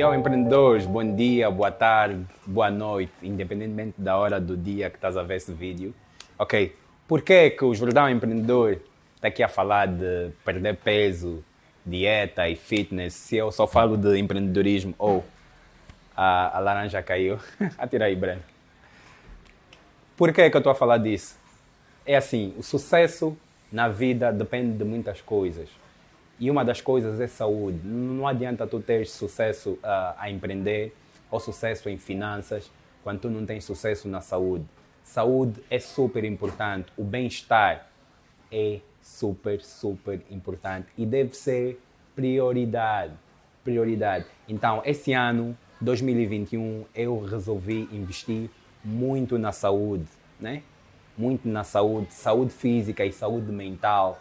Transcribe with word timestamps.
E 0.00 0.02
ao 0.02 0.14
empreendedores, 0.14 0.86
bom 0.86 1.14
dia, 1.14 1.50
boa 1.50 1.70
tarde, 1.70 2.24
boa 2.46 2.70
noite, 2.70 3.12
independentemente 3.22 4.00
da 4.00 4.16
hora 4.16 4.40
do 4.40 4.56
dia 4.56 4.88
que 4.88 4.96
estás 4.96 5.14
a 5.14 5.22
ver 5.22 5.36
esse 5.36 5.52
vídeo. 5.52 5.94
Ok, 6.38 6.74
por 7.06 7.20
que 7.20 7.50
que 7.50 7.62
o 7.66 7.74
Jordão 7.74 8.08
Empreendedor 8.08 8.80
está 9.16 9.28
aqui 9.28 9.42
a 9.42 9.48
falar 9.48 9.88
de 9.88 10.30
perder 10.42 10.76
peso, 10.76 11.44
dieta 11.84 12.48
e 12.48 12.56
fitness 12.56 13.12
se 13.12 13.36
eu 13.36 13.52
só 13.52 13.66
falo 13.66 13.94
de 13.94 14.18
empreendedorismo 14.18 14.94
ou 14.98 15.18
oh, 15.18 15.22
a, 16.16 16.56
a, 16.56 16.60
laranja 16.60 17.02
caiu? 17.02 17.38
Atira 17.76 18.06
aí, 18.06 18.16
Breno. 18.16 18.40
Por 20.16 20.32
que 20.32 20.48
que 20.48 20.56
eu 20.56 20.60
estou 20.60 20.72
a 20.72 20.74
falar 20.74 20.96
disso? 20.96 21.36
É 22.06 22.16
assim, 22.16 22.54
o 22.56 22.62
sucesso 22.62 23.36
na 23.70 23.86
vida 23.86 24.32
depende 24.32 24.78
de 24.78 24.84
muitas 24.84 25.20
coisas. 25.20 25.68
E 26.40 26.50
uma 26.50 26.64
das 26.64 26.80
coisas 26.80 27.20
é 27.20 27.26
saúde. 27.26 27.78
Não 27.84 28.26
adianta 28.26 28.66
tu 28.66 28.80
ter 28.80 29.06
sucesso 29.06 29.72
uh, 29.72 30.14
a 30.16 30.30
empreender 30.30 30.96
ou 31.30 31.38
sucesso 31.38 31.90
em 31.90 31.98
finanças 31.98 32.70
quando 33.04 33.20
tu 33.20 33.28
não 33.28 33.44
tens 33.44 33.62
sucesso 33.62 34.08
na 34.08 34.22
saúde. 34.22 34.64
Saúde 35.04 35.62
é 35.68 35.78
super 35.78 36.24
importante. 36.24 36.90
O 36.96 37.04
bem-estar 37.04 37.86
é 38.50 38.80
super, 39.02 39.60
super 39.60 40.22
importante 40.30 40.88
e 40.96 41.04
deve 41.04 41.34
ser 41.34 41.78
prioridade. 42.16 43.12
Prioridade. 43.62 44.24
Então, 44.48 44.80
esse 44.86 45.12
ano, 45.12 45.54
2021, 45.78 46.86
eu 46.94 47.22
resolvi 47.22 47.86
investir 47.92 48.48
muito 48.82 49.38
na 49.38 49.52
saúde, 49.52 50.06
né? 50.40 50.62
Muito 51.18 51.46
na 51.46 51.64
saúde, 51.64 52.14
saúde 52.14 52.52
física 52.52 53.04
e 53.04 53.12
saúde 53.12 53.52
mental 53.52 54.18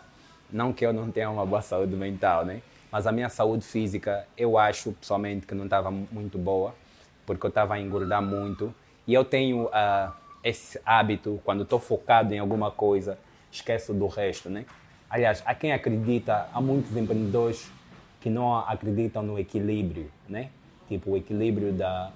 não 0.52 0.73
que 0.73 0.85
eu 0.85 0.91
não 0.91 1.12
tenha 1.12 1.30
uma 1.30 1.45
boa 1.45 1.62
saúde 1.62 1.95
mental, 1.95 2.45
né? 2.45 2.62
Mas 2.91 3.05
a 3.05 3.12
minha 3.12 3.30
saúde 3.30 3.63
física, 3.66 4.26
eu 4.35 4.58
acho 4.58 4.91
pessoalmente 4.94 5.45
que 5.45 5.53
não 5.53 5.66
estava 5.66 5.91
muito 5.91 6.38
boa, 6.38 6.73
porque 7.25 7.45
eu 7.45 7.50
estava 7.50 7.75
a 7.75 7.80
engordar 7.80 8.22
muito. 8.22 8.73
E 9.06 9.14
eu 9.14 9.23
tenho 9.23 9.66
uh, 9.66 10.11
esse 10.44 10.80
hábito, 10.86 11.39
quando 11.44 11.64
estou 11.64 11.80
focado 11.80 12.33
em 12.33 12.39
alguma 12.39 12.72
coisa, 12.72 13.17
esqueço 13.52 13.94
do 13.94 14.08
resto, 14.08 14.50
né? 14.50 14.66
Aliás, 15.09 15.44
há 15.45 15.53
quem 15.53 15.72
acredita, 15.72 16.47
há 16.53 16.61
muitos 16.61 16.95
empreendedores 16.95 17.69
que 18.19 18.30
não 18.30 18.58
acreditam 18.58 19.22
no 19.22 19.38
equilíbrio, 19.38 20.11
né? 20.28 20.50
Tipo, 20.88 21.11
o 21.11 21.17
equilíbrio 21.17 21.72
da, 21.72 22.11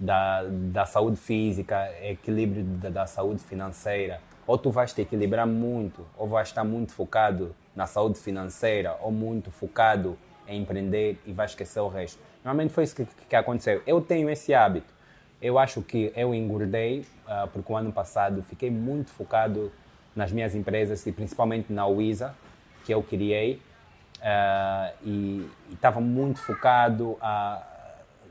da, 0.00 0.44
da 0.44 0.86
saúde 0.86 1.18
física, 1.18 1.90
equilíbrio 2.02 2.64
da, 2.64 2.88
da 2.88 3.06
saúde 3.06 3.42
financeira 3.42 4.20
ou 4.48 4.56
tu 4.56 4.70
vais 4.70 4.90
te 4.94 5.02
equilibrar 5.02 5.46
muito, 5.46 6.06
ou 6.16 6.26
vais 6.26 6.48
estar 6.48 6.64
muito 6.64 6.92
focado 6.94 7.54
na 7.76 7.86
saúde 7.86 8.18
financeira, 8.18 8.96
ou 9.02 9.12
muito 9.12 9.50
focado 9.50 10.18
em 10.48 10.62
empreender 10.62 11.20
e 11.26 11.32
vais 11.34 11.50
esquecer 11.50 11.80
o 11.80 11.88
resto. 11.88 12.18
Normalmente 12.42 12.72
foi 12.72 12.84
isso 12.84 12.96
que, 12.96 13.04
que 13.04 13.36
aconteceu. 13.36 13.82
Eu 13.86 14.00
tenho 14.00 14.30
esse 14.30 14.54
hábito. 14.54 14.90
Eu 15.40 15.58
acho 15.58 15.82
que 15.82 16.10
eu 16.16 16.34
engordei, 16.34 17.00
uh, 17.26 17.46
porque 17.52 17.70
o 17.70 17.76
ano 17.76 17.92
passado 17.92 18.42
fiquei 18.42 18.70
muito 18.70 19.10
focado 19.10 19.70
nas 20.16 20.32
minhas 20.32 20.54
empresas 20.54 21.06
e 21.06 21.12
principalmente 21.12 21.70
na 21.70 21.86
Wiza, 21.86 22.34
que 22.86 22.94
eu 22.94 23.02
criei, 23.02 23.60
uh, 24.16 24.94
e 25.04 25.46
estava 25.70 26.00
muito 26.00 26.40
focado, 26.40 27.10
uh, 27.10 27.62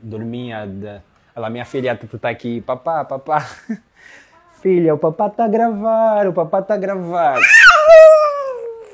dormia, 0.02 0.66
de... 0.66 1.00
Olha, 1.36 1.48
minha 1.48 1.64
filha 1.64 1.92
está 1.92 2.28
aqui, 2.28 2.60
papá, 2.60 3.04
papá. 3.04 3.48
Filha, 4.60 4.92
o 4.92 4.98
papá 4.98 5.30
tá 5.30 5.44
a 5.44 5.48
gravar, 5.48 6.26
o 6.26 6.32
papá 6.32 6.60
tá 6.60 6.74
a 6.74 6.76
gravar. 6.76 7.38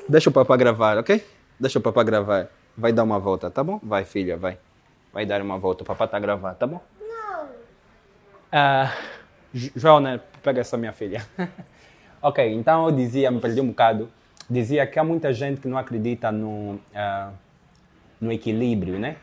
Deixa 0.06 0.28
o 0.28 0.32
papá 0.32 0.56
gravar, 0.56 0.98
ok? 0.98 1.24
Deixa 1.58 1.78
o 1.78 1.82
papá 1.82 2.02
gravar. 2.02 2.48
Vai 2.76 2.92
dar 2.92 3.02
uma 3.02 3.18
volta, 3.18 3.50
tá 3.50 3.64
bom? 3.64 3.80
Vai, 3.82 4.04
filha, 4.04 4.36
vai. 4.36 4.58
Vai 5.10 5.24
dar 5.24 5.40
uma 5.40 5.56
volta. 5.56 5.82
O 5.82 5.86
papá 5.86 6.06
tá 6.06 6.18
a 6.18 6.20
gravar, 6.20 6.54
tá 6.54 6.66
bom? 6.66 6.82
Não. 7.00 7.44
Uh, 8.52 8.90
João, 9.54 10.00
né? 10.00 10.20
Pega 10.42 10.60
essa 10.60 10.76
minha 10.76 10.92
filha. 10.92 11.24
ok, 12.20 12.52
então 12.52 12.84
eu 12.86 12.92
dizia, 12.92 13.30
me 13.30 13.40
perdi 13.40 13.60
um 13.62 13.68
bocado. 13.68 14.10
Dizia 14.50 14.86
que 14.86 14.98
há 14.98 15.04
muita 15.04 15.32
gente 15.32 15.62
que 15.62 15.68
não 15.68 15.78
acredita 15.78 16.30
no, 16.30 16.74
uh, 16.74 17.32
no 18.20 18.30
equilíbrio, 18.30 18.98
né? 18.98 19.16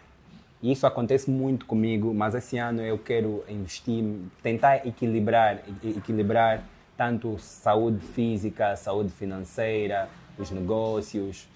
E 0.61 0.71
isso 0.71 0.85
acontece 0.85 1.29
muito 1.29 1.65
comigo, 1.65 2.13
mas 2.13 2.35
esse 2.35 2.57
ano 2.57 2.81
eu 2.81 2.97
quero 2.97 3.43
investir, 3.49 4.03
tentar 4.43 4.85
equilibrar, 4.85 5.59
equilibrar 5.83 6.63
tanto 6.95 7.39
saúde 7.39 8.05
física, 8.05 8.75
saúde 8.75 9.09
financeira, 9.09 10.07
os 10.37 10.51
negócios. 10.51 11.47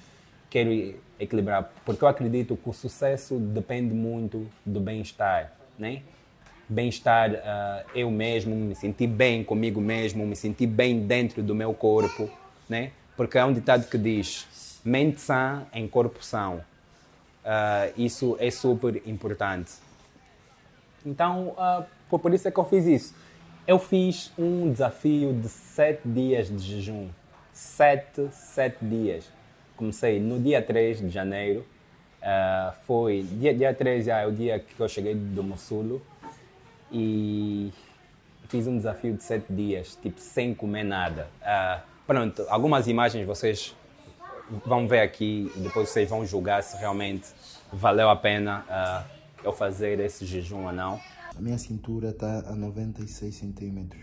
Quero 0.49 0.95
equilibrar, 1.19 1.71
porque 1.85 2.03
eu 2.03 2.07
acredito 2.07 2.57
que 2.57 2.69
o 2.69 2.73
sucesso 2.73 3.37
depende 3.37 3.93
muito 3.93 4.47
do 4.65 4.79
bem-estar, 4.79 5.51
né? 5.77 6.01
Bem-estar, 6.67 7.31
uh, 7.31 7.89
eu 7.93 8.09
mesmo, 8.09 8.55
me 8.55 8.73
sentir 8.73 9.05
bem 9.05 9.43
comigo 9.43 9.79
mesmo, 9.79 10.25
me 10.25 10.35
sentir 10.35 10.65
bem 10.65 11.05
dentro 11.05 11.43
do 11.43 11.53
meu 11.53 11.75
corpo, 11.75 12.27
né? 12.67 12.91
Porque 13.15 13.37
é 13.37 13.45
um 13.45 13.53
ditado 13.53 13.87
que 13.87 13.99
diz: 13.99 14.79
mente 14.83 15.21
sã 15.21 15.67
em 15.71 15.87
corpo 15.87 16.23
são. 16.25 16.61
Uh, 17.45 17.93
isso 17.95 18.35
é 18.39 18.49
super 18.49 19.01
importante. 19.07 19.73
Então, 21.05 21.49
uh, 21.49 22.17
por 22.19 22.33
isso 22.33 22.47
é 22.47 22.51
que 22.51 22.59
eu 22.59 22.65
fiz 22.65 22.85
isso. 22.85 23.15
Eu 23.67 23.77
fiz 23.77 24.31
um 24.37 24.71
desafio 24.71 25.31
de 25.33 25.47
sete 25.47 26.01
dias 26.07 26.47
de 26.49 26.57
jejum. 26.57 27.09
Sete, 27.53 28.27
sete 28.31 28.83
dias. 28.83 29.29
Comecei 29.77 30.19
no 30.19 30.39
dia 30.39 30.61
3 30.61 30.99
de 31.01 31.09
janeiro. 31.09 31.65
Uh, 32.21 32.73
foi 32.87 33.21
dia, 33.23 33.53
dia 33.53 33.73
3 33.73 34.05
já 34.05 34.21
é 34.21 34.27
o 34.27 34.31
dia 34.31 34.59
que 34.59 34.79
eu 34.79 34.89
cheguei 34.89 35.13
do 35.13 35.43
Mossulo 35.43 36.01
e 36.91 37.71
fiz 38.47 38.67
um 38.67 38.77
desafio 38.77 39.13
de 39.13 39.23
sete 39.23 39.51
dias, 39.51 39.97
tipo 40.01 40.19
sem 40.19 40.53
comer 40.53 40.83
nada. 40.83 41.27
Uh, 41.41 41.81
pronto, 42.07 42.45
algumas 42.49 42.87
imagens 42.87 43.25
vocês 43.25 43.75
vão 44.65 44.87
ver 44.87 44.99
aqui 44.99 45.51
e 45.55 45.59
depois 45.59 45.89
vocês 45.89 46.09
vão 46.09 46.25
julgar 46.25 46.63
se 46.63 46.77
realmente 46.77 47.27
valeu 47.71 48.09
a 48.09 48.15
pena 48.15 48.65
uh, 48.69 49.09
eu 49.43 49.53
fazer 49.53 49.99
esse 49.99 50.25
jejum 50.25 50.65
ou 50.65 50.71
não. 50.71 50.99
A 51.35 51.41
minha 51.41 51.57
cintura 51.57 52.09
está 52.09 52.39
a 52.47 52.55
96 52.55 53.33
centímetros. 53.33 54.01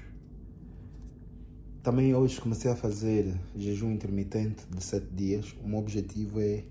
Também 1.83 2.15
hoje 2.15 2.41
comecei 2.41 2.71
a 2.71 2.77
fazer 2.77 3.35
jejum 3.57 3.91
intermitente 3.91 4.65
de 4.69 4.83
7 4.83 5.07
dias. 5.07 5.55
O 5.65 5.69
meu 5.69 5.79
objetivo 5.79 6.41
é 6.41 6.63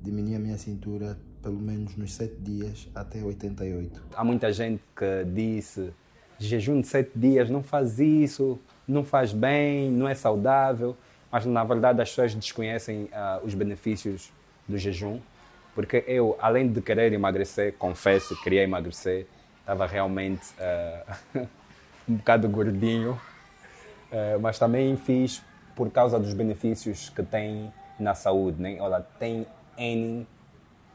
diminuir 0.00 0.36
a 0.36 0.38
minha 0.38 0.58
cintura 0.58 1.18
pelo 1.42 1.58
menos 1.58 1.96
nos 1.96 2.14
7 2.14 2.36
dias 2.40 2.88
até 2.94 3.22
88. 3.22 4.02
Há 4.14 4.24
muita 4.24 4.52
gente 4.52 4.82
que 4.96 5.24
disse 5.24 5.92
jejum 6.38 6.80
de 6.80 6.86
7 6.86 7.10
dias, 7.16 7.50
não 7.50 7.62
faz 7.62 7.98
isso, 7.98 8.58
não 8.86 9.04
faz 9.04 9.32
bem, 9.32 9.90
não 9.90 10.08
é 10.08 10.14
saudável 10.14 10.96
mas 11.34 11.44
na 11.46 11.64
verdade 11.64 12.00
as 12.00 12.10
pessoas 12.10 12.32
desconhecem 12.32 13.06
uh, 13.06 13.44
os 13.44 13.54
benefícios 13.54 14.32
do 14.68 14.78
jejum, 14.78 15.18
porque 15.74 16.04
eu, 16.06 16.38
além 16.40 16.70
de 16.70 16.80
querer 16.80 17.12
emagrecer, 17.12 17.74
confesso, 17.76 18.40
queria 18.40 18.62
emagrecer, 18.62 19.26
estava 19.58 19.84
realmente 19.84 20.46
uh, 21.34 21.48
um 22.08 22.14
bocado 22.14 22.48
gordinho, 22.48 23.20
uh, 24.12 24.38
mas 24.40 24.60
também 24.60 24.96
fiz 24.96 25.42
por 25.74 25.90
causa 25.90 26.20
dos 26.20 26.32
benefícios 26.32 27.10
que 27.10 27.24
tem 27.24 27.72
na 27.98 28.14
saúde, 28.14 28.62
né? 28.62 28.76
Olha, 28.78 29.04
tem 29.18 29.44
N 29.76 30.24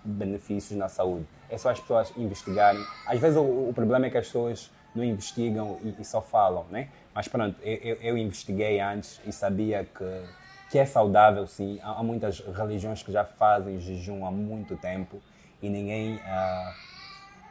benefícios 0.06 0.80
na 0.80 0.88
saúde. 0.88 1.26
É 1.50 1.58
só 1.58 1.70
as 1.70 1.82
pessoas 1.82 2.14
investigarem. 2.16 2.82
Às 3.06 3.20
vezes 3.20 3.38
o, 3.38 3.42
o 3.42 3.74
problema 3.76 4.06
é 4.06 4.10
que 4.10 4.18
as 4.18 4.28
pessoas 4.28 4.72
não 5.00 5.06
investigam 5.06 5.80
e, 5.84 6.02
e 6.02 6.06
só 6.06 6.22
falam, 6.22 6.66
né? 6.70 6.90
Mas 7.14 7.28
pronto, 7.28 7.56
eu, 7.64 7.96
eu, 7.96 8.18
investiguei 8.18 8.80
antes 8.80 9.20
e 9.26 9.32
sabia 9.32 9.84
que, 9.84 10.24
que 10.70 10.78
é 10.78 10.86
saudável, 10.86 11.48
sim. 11.48 11.80
Há, 11.82 12.00
há, 12.00 12.04
muitas 12.04 12.40
religiões 12.40 13.02
que 13.02 13.12
já 13.12 13.26
fazem 13.26 13.80
jejum 13.80 14.26
há 14.26 14.32
muito 14.32 14.76
tempo 14.78 15.22
e 15.62 15.70
ninguém 15.70 16.16
uh, 16.16 16.74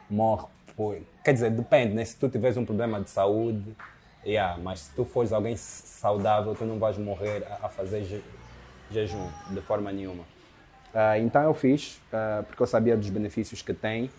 morre 0.09 0.47
por. 0.75 0.97
Quer 1.23 1.33
dizer, 1.33 1.51
depende, 1.51 1.93
né? 1.93 2.05
Se 2.05 2.15
tu 2.15 2.29
tiveres 2.29 2.57
um 2.57 2.65
problema 2.65 3.01
de 3.01 3.09
saúde, 3.09 3.75
yeah, 4.25 4.57
mas 4.61 4.81
se 4.81 4.95
tu 4.95 5.03
fores 5.03 5.33
alguém 5.33 5.55
saudável, 5.57 6.55
tu 6.55 6.65
não 6.65 6.79
vais 6.79 6.97
morrer 6.97 7.45
a, 7.45 7.65
a 7.65 7.69
fazer 7.69 8.03
je, 8.03 8.23
jejum 8.89 9.27
de 9.49 9.61
forma 9.61 9.91
nenhuma. 9.91 10.23
Uh, 10.93 11.19
então 11.19 11.43
eu 11.43 11.53
fiz, 11.53 12.01
uh, 12.13 12.43
porque 12.43 12.63
eu 12.63 12.67
sabia 12.67 12.97
dos 12.97 13.09
benefícios 13.09 13.61
que 13.61 13.73
tem. 13.73 14.09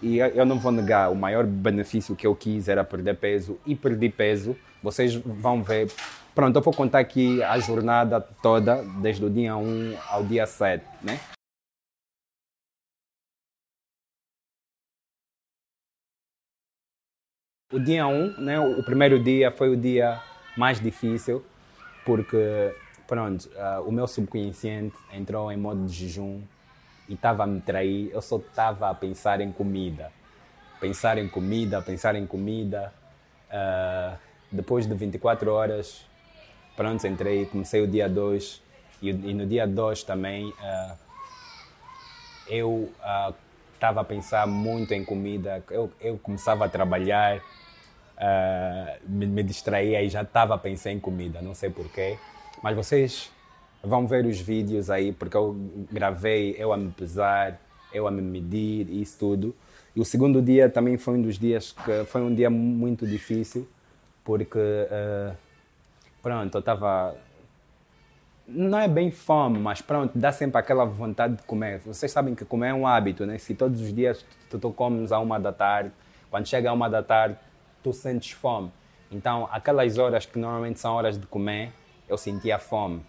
E 0.00 0.18
eu 0.18 0.46
não 0.46 0.58
vou 0.58 0.70
negar, 0.70 1.10
o 1.10 1.16
maior 1.16 1.44
benefício 1.44 2.14
que 2.14 2.26
eu 2.26 2.34
quis 2.34 2.68
era 2.68 2.84
perder 2.84 3.16
peso 3.16 3.58
e 3.66 3.74
perdi 3.74 4.08
peso. 4.08 4.56
Vocês 4.82 5.14
vão 5.14 5.62
ver. 5.62 5.90
Pronto, 6.34 6.54
eu 6.54 6.62
vou 6.62 6.72
contar 6.72 7.00
aqui 7.00 7.42
a 7.42 7.58
jornada 7.58 8.20
toda, 8.20 8.84
desde 9.02 9.24
o 9.24 9.30
dia 9.30 9.56
1 9.56 9.96
ao 10.08 10.22
dia 10.22 10.46
7, 10.46 10.84
né? 11.02 11.18
O 17.72 17.78
dia 17.78 18.06
1, 18.06 18.40
né, 18.40 18.58
o 18.58 18.82
primeiro 18.82 19.22
dia 19.22 19.50
foi 19.50 19.68
o 19.68 19.76
dia 19.76 20.22
mais 20.56 20.80
difícil, 20.80 21.44
porque, 22.04 22.74
pronto, 23.06 23.46
uh, 23.48 23.86
o 23.86 23.92
meu 23.92 24.06
subconsciente 24.06 24.96
entrou 25.12 25.52
em 25.52 25.56
modo 25.56 25.84
de 25.84 25.92
jejum 25.92 26.40
e 27.08 27.14
estava 27.14 27.44
a 27.44 27.46
me 27.46 27.60
trair, 27.60 28.10
eu 28.12 28.20
só 28.20 28.36
estava 28.36 28.90
a 28.90 28.94
pensar 28.94 29.40
em 29.40 29.50
comida. 29.50 30.12
Pensar 30.80 31.18
em 31.18 31.26
comida, 31.26 31.80
pensar 31.80 32.14
em 32.14 32.26
comida. 32.26 32.92
Uh, 33.48 34.16
depois 34.52 34.86
de 34.86 34.94
24 34.94 35.50
horas, 35.50 36.04
pronto, 36.76 37.06
entrei, 37.06 37.46
comecei 37.46 37.82
o 37.82 37.86
dia 37.86 38.08
2 38.08 38.62
e, 39.00 39.08
e, 39.08 39.34
no 39.34 39.46
dia 39.46 39.66
2 39.66 40.02
também 40.02 40.48
uh, 40.48 40.96
eu 42.46 42.92
estava 43.74 44.00
uh, 44.00 44.02
a 44.02 44.04
pensar 44.04 44.46
muito 44.46 44.92
em 44.92 45.04
comida. 45.04 45.64
Eu, 45.70 45.90
eu 46.00 46.18
começava 46.18 46.66
a 46.66 46.68
trabalhar, 46.68 47.40
me, 49.06 49.26
me 49.26 49.42
distraía 49.42 50.02
e 50.02 50.08
já 50.08 50.22
estava 50.22 50.54
a 50.54 50.58
pensar 50.58 50.90
em 50.90 51.00
comida, 51.00 51.40
não 51.40 51.54
sei 51.54 51.70
porquê. 51.70 52.18
Mas 52.62 52.76
vocês 52.76 53.30
vão 53.82 54.06
ver 54.06 54.26
os 54.26 54.40
vídeos 54.40 54.90
aí, 54.90 55.12
porque 55.12 55.36
eu 55.36 55.56
gravei 55.90 56.54
eu 56.58 56.72
a 56.72 56.76
me 56.76 56.90
pesar, 56.90 57.60
eu 57.92 58.06
a 58.06 58.10
me 58.10 58.22
medir 58.22 58.88
e 58.88 59.00
isso 59.02 59.18
tudo. 59.18 59.54
E 59.94 60.00
o 60.00 60.04
segundo 60.04 60.40
dia 60.40 60.68
também 60.68 60.96
foi 60.96 61.14
um 61.14 61.22
dos 61.22 61.38
dias 61.38 61.72
que 61.72 62.04
foi 62.04 62.20
um 62.20 62.34
dia 62.34 62.50
muito 62.50 63.06
difícil, 63.06 63.68
porque, 64.24 64.58
uh, 64.58 65.34
pronto, 66.22 66.54
eu 66.54 66.60
estava. 66.60 67.16
Não 68.46 68.78
é 68.78 68.88
bem 68.88 69.10
fome, 69.10 69.58
mas 69.58 69.82
pronto, 69.82 70.16
dá 70.16 70.32
sempre 70.32 70.58
aquela 70.58 70.84
vontade 70.84 71.36
de 71.36 71.42
comer. 71.42 71.80
Vocês 71.80 72.10
sabem 72.10 72.34
que 72.34 72.44
comer 72.44 72.68
é 72.68 72.74
um 72.74 72.86
hábito, 72.86 73.26
né? 73.26 73.36
Se 73.38 73.54
todos 73.54 73.80
os 73.80 73.92
dias 73.92 74.24
tu, 74.48 74.58
tu 74.58 74.72
comes 74.72 75.12
a 75.12 75.18
uma 75.18 75.38
da 75.38 75.52
tarde, 75.52 75.90
quando 76.30 76.46
chega 76.46 76.70
a 76.70 76.72
uma 76.72 76.88
da 76.88 77.02
tarde, 77.02 77.36
tu 77.82 77.92
sentes 77.92 78.30
fome. 78.32 78.70
Então, 79.10 79.48
aquelas 79.50 79.98
horas 79.98 80.26
que 80.26 80.38
normalmente 80.38 80.78
são 80.78 80.94
horas 80.94 81.18
de 81.18 81.26
comer, 81.26 81.72
eu 82.08 82.16
sentia 82.16 82.58
fome. 82.58 83.02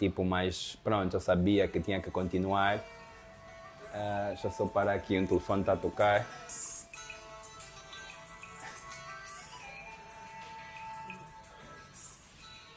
Tipo, 0.00 0.24
mas 0.24 0.78
pronto, 0.82 1.12
eu 1.12 1.20
sabia 1.20 1.68
que 1.68 1.78
tinha 1.78 2.00
que 2.00 2.10
continuar. 2.10 2.78
Uh, 2.78 4.28
deixa 4.28 4.46
eu 4.46 4.50
só 4.50 4.64
parar 4.64 4.94
aqui, 4.94 5.18
um 5.18 5.26
telefone 5.26 5.60
está 5.60 5.74
a 5.74 5.76
tocar. 5.76 6.26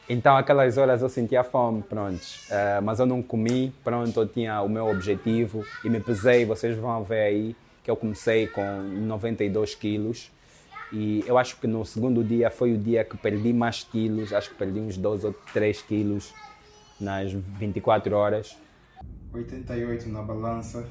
Então, 0.06 0.36
aquelas 0.36 0.76
horas 0.76 1.00
eu 1.00 1.08
sentia 1.08 1.42
fome, 1.42 1.82
pronto. 1.82 2.20
Uh, 2.20 2.82
mas 2.82 3.00
eu 3.00 3.06
não 3.06 3.22
comi, 3.22 3.72
pronto, 3.82 4.20
eu 4.20 4.28
tinha 4.28 4.60
o 4.60 4.68
meu 4.68 4.86
objetivo 4.86 5.64
e 5.82 5.88
me 5.88 6.00
pesei. 6.00 6.44
Vocês 6.44 6.76
vão 6.76 7.02
ver 7.02 7.20
aí 7.20 7.56
que 7.82 7.90
eu 7.90 7.96
comecei 7.96 8.48
com 8.48 8.82
92 8.82 9.74
quilos. 9.74 10.30
E 10.92 11.24
eu 11.26 11.38
acho 11.38 11.56
que 11.56 11.66
no 11.66 11.86
segundo 11.86 12.22
dia 12.22 12.50
foi 12.50 12.74
o 12.74 12.76
dia 12.76 13.02
que 13.02 13.16
perdi 13.16 13.54
mais 13.54 13.82
quilos, 13.82 14.30
acho 14.30 14.50
que 14.50 14.56
perdi 14.56 14.78
uns 14.78 14.98
12 14.98 15.26
ou 15.28 15.32
3 15.54 15.80
quilos 15.80 16.34
nas 17.00 17.32
24 17.32 18.14
horas. 18.14 18.56
88 19.32 20.08
na 20.08 20.22
balança. 20.22 20.86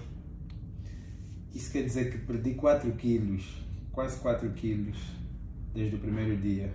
Isso 1.54 1.72
quer 1.72 1.84
dizer 1.84 2.12
que 2.12 2.18
perdi 2.18 2.56
4 2.56 2.92
quilos, 2.94 3.64
quase 3.92 4.20
4 4.20 4.50
quilos, 4.54 4.98
desde 5.74 5.96
o 5.96 6.00
primeiro 6.00 6.36
dia. 6.38 6.74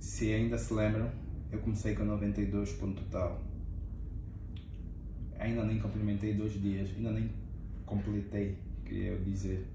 Se 0.00 0.32
ainda 0.32 0.56
se 0.56 0.72
lembram, 0.72 1.10
eu 1.52 1.58
comecei 1.58 1.94
com 1.94 2.04
92 2.04 2.72
ponto 2.72 3.02
tal. 3.10 3.42
Ainda 5.38 5.64
nem 5.64 5.78
complementei 5.78 6.34
dois 6.34 6.54
dias, 6.54 6.90
ainda 6.96 7.12
nem 7.12 7.30
completei, 7.84 8.56
queria 8.84 9.18
dizer. 9.18 9.66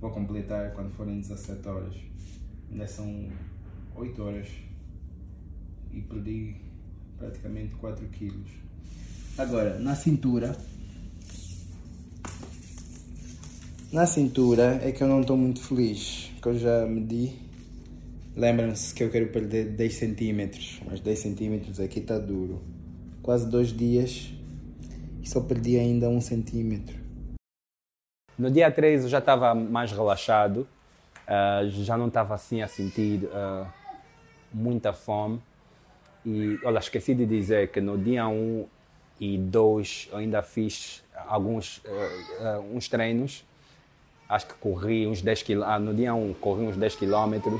Vou 0.00 0.10
completar 0.10 0.72
quando 0.72 0.90
forem 0.90 1.20
17 1.20 1.68
horas. 1.68 1.94
Ainda 2.70 2.86
são 2.86 3.28
8 3.94 4.22
horas. 4.22 4.48
E 5.92 6.00
perdi 6.00 6.56
praticamente 7.20 7.74
4 7.76 8.04
quilos. 8.08 8.48
Agora, 9.36 9.78
na 9.78 9.94
cintura. 9.94 10.56
Na 13.92 14.06
cintura 14.06 14.80
é 14.82 14.90
que 14.90 15.02
eu 15.02 15.08
não 15.08 15.20
estou 15.20 15.36
muito 15.36 15.60
feliz, 15.60 16.30
que 16.40 16.48
eu 16.48 16.58
já 16.58 16.86
medi. 16.86 17.32
Lembram-se 18.34 18.94
que 18.94 19.04
eu 19.04 19.10
quero 19.10 19.28
perder 19.28 19.66
10 19.72 19.94
centímetros, 19.94 20.80
mas 20.86 21.00
10 21.00 21.18
centímetros 21.18 21.80
aqui 21.80 21.98
está 21.98 22.18
duro. 22.18 22.62
Quase 23.22 23.46
dois 23.48 23.72
dias 23.72 24.32
e 25.20 25.28
só 25.28 25.40
perdi 25.40 25.76
ainda 25.78 26.08
um 26.08 26.20
centímetro. 26.20 26.98
No 28.38 28.50
dia 28.50 28.70
3 28.70 29.02
eu 29.02 29.08
já 29.08 29.18
estava 29.18 29.54
mais 29.54 29.92
relaxado, 29.92 30.66
uh, 31.26 31.68
já 31.68 31.98
não 31.98 32.08
estava 32.08 32.34
assim 32.34 32.62
a 32.62 32.68
sentir 32.68 33.24
uh, 33.24 33.66
muita 34.54 34.92
fome. 34.92 35.42
E 36.24 36.58
olha, 36.64 36.78
esqueci 36.78 37.14
de 37.14 37.24
dizer 37.24 37.68
que 37.68 37.80
no 37.80 37.96
dia 37.96 38.26
1 38.28 38.66
e 39.18 39.38
2 39.38 40.08
eu 40.12 40.18
ainda 40.18 40.42
fiz 40.42 41.02
alguns 41.26 41.78
uh, 41.78 42.60
uh, 42.60 42.76
uns 42.76 42.88
treinos. 42.88 43.44
Acho 44.28 44.46
que 44.46 44.54
corri 44.54 45.06
uns 45.06 45.22
10 45.22 45.42
km. 45.42 45.62
Ah, 45.64 45.78
no 45.78 45.94
dia 45.94 46.14
1 46.14 46.34
corri 46.34 46.66
uns 46.66 46.76
10 46.76 46.96
km. 46.96 47.58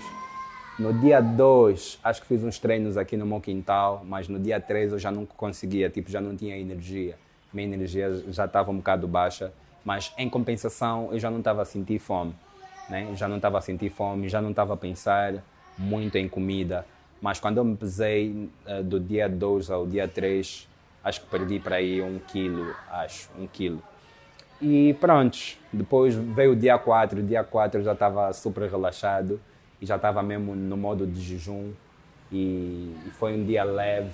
No 0.79 0.93
dia 0.95 1.21
2 1.21 1.99
acho 2.05 2.23
que 2.23 2.27
fiz 2.27 2.43
uns 2.45 2.59
treinos 2.59 2.97
aqui 2.97 3.17
no 3.17 3.27
meu 3.27 3.41
quintal, 3.41 4.03
mas 4.07 4.29
no 4.29 4.39
dia 4.39 4.61
3 4.61 4.93
eu 4.93 4.99
já 4.99 5.11
não 5.11 5.27
conseguia, 5.27 5.91
tipo, 5.91 6.11
já 6.11 6.21
não 6.21 6.37
tinha 6.37 6.57
energia. 6.57 7.19
Minha 7.53 7.75
energia 7.75 8.25
já 8.29 8.45
estava 8.45 8.71
um 8.71 8.77
bocado 8.77 9.09
baixa, 9.09 9.53
mas 9.85 10.13
em 10.17 10.29
compensação 10.29 11.09
eu 11.13 11.19
já 11.19 11.31
não 11.31 11.39
estava 11.39 11.63
a 11.63 11.65
sentir 11.65 11.99
fome. 11.99 12.35
Né? 12.89 13.13
Já 13.15 13.27
não 13.27 13.37
estava 13.37 13.59
a 13.59 13.61
sentir 13.61 13.91
fome, 13.91 14.29
já 14.29 14.41
não 14.41 14.51
estava 14.51 14.75
a 14.75 14.77
pensar 14.77 15.43
muito 15.77 16.17
em 16.17 16.29
comida 16.29 16.87
mas 17.21 17.39
quando 17.39 17.59
eu 17.59 17.65
me 17.65 17.77
pesei 17.77 18.51
uh, 18.67 18.83
do 18.83 18.99
dia 18.99 19.29
2 19.29 19.71
ao 19.71 19.87
dia 19.87 20.09
3, 20.09 20.69
acho 21.05 21.21
que 21.21 21.27
perdi 21.27 21.59
para 21.59 21.77
aí 21.77 22.01
um 22.01 22.19
quilo, 22.19 22.75
acho, 22.91 23.29
um 23.39 23.47
quilo. 23.47 23.83
E 24.61 24.95
pronto, 24.95 25.39
depois 25.73 26.15
veio 26.15 26.53
o 26.53 26.57
dia 26.57 26.79
4, 26.79 27.21
o 27.21 27.23
dia 27.23 27.43
4 27.43 27.81
eu 27.81 27.85
já 27.85 27.93
estava 27.93 28.33
super 28.33 28.69
relaxado 28.69 29.41
e 29.81 29.87
já 29.87 29.97
estava 29.97 30.23
mesmo 30.23 30.55
no 30.55 30.77
modo 30.77 31.07
de 31.07 31.21
jejum 31.21 31.73
e, 32.31 32.95
e, 33.07 33.11
foi 33.13 33.35
um 33.35 33.45
dia 33.45 33.65
leve, 33.65 34.13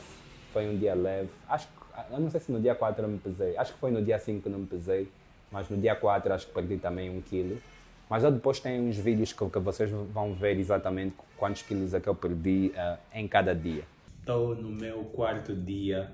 foi 0.53 0.69
um 0.69 0.77
dia 0.79 0.95
leve. 0.95 1.31
Acho 1.49 1.67
que, 1.67 2.15
eu 2.15 2.21
não 2.21 2.31
sei 2.31 2.41
se 2.41 2.53
no 2.53 2.61
dia 2.61 2.75
4 2.75 3.05
eu 3.05 3.09
me 3.09 3.19
pesei, 3.19 3.57
acho 3.57 3.73
que 3.73 3.79
foi 3.81 3.91
no 3.91 4.01
dia 4.01 4.19
5 4.19 4.43
que 4.43 4.49
não 4.49 4.61
me 4.61 4.67
pesei, 4.67 5.09
mas 5.51 5.69
no 5.69 5.77
dia 5.77 5.97
4 5.97 6.33
acho 6.33 6.47
que 6.47 6.53
perdi 6.53 6.77
também 6.77 7.11
um 7.11 7.21
quilo. 7.21 7.59
Mas 8.09 8.23
eu 8.23 8.31
depois 8.31 8.61
tenho 8.61 8.85
uns 8.85 8.97
vídeos 8.97 9.33
que, 9.33 9.51
que 9.51 9.59
vocês 9.59 9.91
vão 9.91 10.33
ver 10.33 10.59
exatamente 10.59 11.17
quantos 11.37 11.63
quilos 11.63 11.93
é 11.93 12.01
que 12.01 12.09
eu 12.09 12.15
perdi 12.15 12.73
uh, 12.75 12.99
em 13.13 13.27
cada 13.27 13.53
dia. 13.55 13.85
Estou 14.21 14.55
no 14.55 14.71
meu 14.71 15.05
quarto 15.07 15.55
dia 15.55 16.13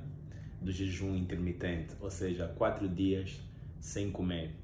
do 0.61 0.73
jejum 0.73 1.15
intermitente, 1.15 1.95
ou 2.01 2.11
seja, 2.11 2.49
quatro 2.57 2.89
dias 2.89 3.41
sem 3.79 4.11
comer. 4.11 4.55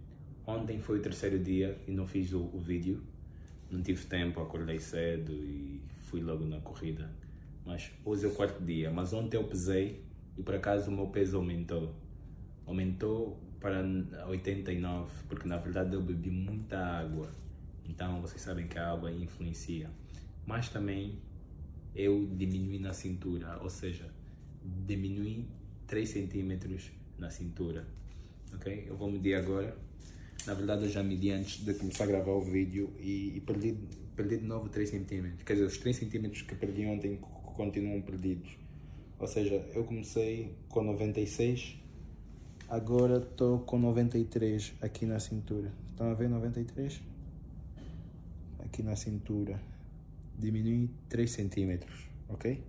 Ontem 0.46 0.80
foi 0.80 0.98
o 0.98 1.02
terceiro 1.02 1.38
dia 1.38 1.78
e 1.86 1.92
não 1.92 2.06
fiz 2.06 2.32
o, 2.32 2.40
o 2.40 2.58
vídeo, 2.58 3.02
não 3.70 3.82
tive 3.82 4.06
tempo, 4.06 4.40
acordei 4.40 4.78
cedo 4.78 5.32
e 5.32 5.82
fui 6.06 6.22
logo 6.22 6.44
na 6.46 6.60
corrida. 6.60 7.10
Mas 7.66 7.90
hoje 8.04 8.24
é 8.24 8.28
o 8.28 8.34
quarto 8.34 8.62
dia, 8.64 8.90
mas 8.90 9.12
ontem 9.12 9.36
eu 9.36 9.44
pesei 9.44 10.02
e 10.38 10.42
por 10.42 10.54
acaso 10.54 10.90
o 10.90 10.94
meu 10.94 11.08
peso 11.08 11.36
aumentou. 11.36 11.94
Aumentou 12.66 13.38
para 13.60 13.84
89, 14.26 15.10
porque 15.28 15.48
na 15.48 15.56
verdade 15.56 15.94
eu 15.94 16.02
bebi 16.02 16.30
muita 16.30 16.78
água. 16.78 17.30
Então 17.88 18.20
vocês 18.20 18.40
sabem 18.40 18.66
que 18.66 18.78
a 18.78 18.92
água 18.92 19.10
influencia. 19.10 19.90
Mas 20.46 20.68
também 20.68 21.18
eu 21.94 22.26
diminui 22.36 22.78
na 22.78 22.92
cintura, 22.92 23.58
ou 23.62 23.70
seja, 23.70 24.08
diminui 24.86 25.46
3 25.86 26.08
centímetros 26.08 26.90
na 27.18 27.30
cintura. 27.30 27.86
Ok? 28.54 28.84
Eu 28.86 28.96
vou 28.96 29.10
medir 29.10 29.34
agora. 29.34 29.76
Na 30.46 30.54
verdade 30.54 30.84
eu 30.84 30.88
já 30.88 31.02
medi 31.02 31.30
antes 31.30 31.64
de 31.64 31.74
começar 31.74 32.04
a 32.04 32.06
gravar 32.06 32.32
o 32.32 32.40
vídeo 32.40 32.92
e, 33.00 33.36
e 33.36 33.40
perdi, 33.40 33.76
perdi 34.14 34.38
de 34.38 34.44
novo 34.44 34.68
3 34.68 34.88
centímetros. 34.88 35.42
Quer 35.42 35.54
dizer, 35.54 35.66
os 35.66 35.78
3 35.78 35.96
centímetros 35.96 36.42
que 36.42 36.54
perdi 36.54 36.86
ontem 36.86 37.16
continuam 37.16 38.00
perdidos. 38.02 38.56
Ou 39.18 39.26
seja, 39.26 39.56
eu 39.74 39.84
comecei 39.84 40.56
com 40.68 40.82
96 40.84 41.76
Agora 42.70 43.16
estou 43.16 43.60
com 43.60 43.78
93 43.78 44.74
aqui 44.82 45.06
na 45.06 45.18
cintura. 45.18 45.72
Estão 45.88 46.10
a 46.10 46.14
ver 46.14 46.28
93? 46.28 47.00
Aqui 48.62 48.82
na 48.82 48.94
cintura. 48.94 49.58
Diminui 50.38 50.90
3 51.08 51.30
centímetros, 51.30 52.06
ok? 52.28 52.62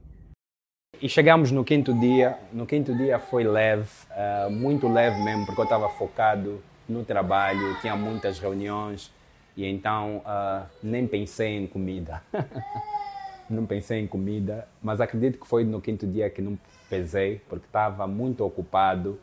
E 1.01 1.09
chegamos 1.09 1.51
no 1.51 1.65
quinto 1.65 1.93
dia. 1.93 2.39
No 2.53 2.65
quinto 2.65 2.95
dia 2.95 3.19
foi 3.19 3.43
leve, 3.43 3.89
uh, 4.11 4.49
muito 4.49 4.87
leve 4.87 5.21
mesmo, 5.21 5.45
porque 5.45 5.59
eu 5.59 5.65
estava 5.65 5.89
focado 5.89 6.63
no 6.87 7.03
trabalho, 7.03 7.77
tinha 7.81 7.97
muitas 7.97 8.39
reuniões 8.39 9.11
e 9.55 9.65
então 9.65 10.19
uh, 10.19 10.65
nem 10.81 11.05
pensei 11.05 11.57
em 11.57 11.67
comida. 11.67 12.23
não 13.49 13.65
pensei 13.65 13.99
em 13.99 14.07
comida, 14.07 14.65
mas 14.81 15.01
acredito 15.01 15.37
que 15.37 15.45
foi 15.45 15.65
no 15.65 15.81
quinto 15.81 16.07
dia 16.07 16.29
que 16.29 16.41
não 16.41 16.57
pesei, 16.89 17.41
porque 17.49 17.65
estava 17.65 18.07
muito 18.07 18.45
ocupado 18.45 19.19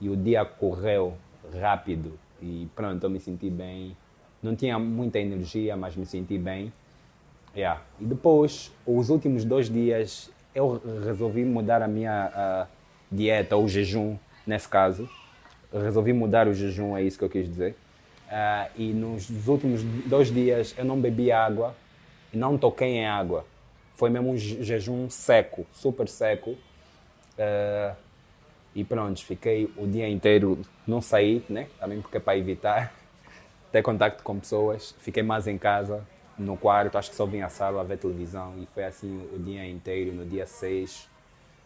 e 0.00 0.08
o 0.08 0.16
dia 0.16 0.44
correu 0.44 1.16
rápido 1.60 2.18
e 2.40 2.68
pronto, 2.74 3.02
eu 3.02 3.10
me 3.10 3.20
senti 3.20 3.48
bem. 3.50 3.96
Não 4.42 4.54
tinha 4.54 4.78
muita 4.78 5.18
energia, 5.18 5.76
mas 5.76 5.96
me 5.96 6.04
senti 6.04 6.38
bem. 6.38 6.72
Yeah. 7.54 7.80
E 7.98 8.04
depois, 8.04 8.70
os 8.86 9.08
últimos 9.08 9.44
dois 9.44 9.70
dias, 9.70 10.30
eu 10.54 10.80
resolvi 11.04 11.44
mudar 11.44 11.82
a 11.82 11.88
minha 11.88 12.68
dieta, 13.10 13.56
ou 13.56 13.66
jejum, 13.68 14.16
nesse 14.46 14.68
caso. 14.68 15.08
resolvi 15.72 16.12
mudar 16.12 16.46
o 16.48 16.54
jejum, 16.54 16.96
é 16.96 17.02
isso 17.02 17.18
que 17.18 17.24
eu 17.24 17.30
quis 17.30 17.48
dizer. 17.48 17.74
Uh, 18.26 18.70
e 18.76 18.92
nos 18.92 19.46
últimos 19.46 19.82
dois 19.82 20.32
dias 20.32 20.74
eu 20.76 20.84
não 20.84 21.00
bebi 21.00 21.30
água 21.30 21.76
e 22.32 22.36
não 22.36 22.58
toquei 22.58 22.88
em 22.88 23.06
água. 23.06 23.46
Foi 23.94 24.10
mesmo 24.10 24.32
um 24.32 24.36
jejum 24.36 25.08
seco, 25.08 25.64
super 25.72 26.08
seco. 26.08 26.50
Uh, 26.50 27.96
e 28.76 28.84
pronto, 28.84 29.24
fiquei 29.24 29.72
o 29.74 29.86
dia 29.86 30.06
inteiro, 30.06 30.60
não 30.86 31.00
saí, 31.00 31.42
né? 31.48 31.66
Também 31.80 32.02
porque 32.02 32.18
é 32.18 32.20
para 32.20 32.36
evitar 32.36 32.92
ter 33.72 33.82
contato 33.82 34.22
com 34.22 34.38
pessoas. 34.38 34.94
Fiquei 34.98 35.22
mais 35.22 35.46
em 35.46 35.56
casa, 35.56 36.06
no 36.38 36.58
quarto, 36.58 36.98
acho 36.98 37.08
que 37.08 37.16
só 37.16 37.24
vim 37.24 37.40
à 37.40 37.48
sala 37.48 37.80
a 37.80 37.84
ver 37.84 37.96
televisão. 37.96 38.52
E 38.58 38.66
foi 38.74 38.84
assim 38.84 39.26
o 39.32 39.38
dia 39.38 39.66
inteiro. 39.66 40.14
No 40.14 40.26
dia 40.26 40.44
6, 40.44 41.08